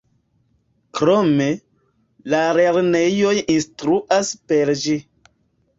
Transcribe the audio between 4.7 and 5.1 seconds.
ĝi.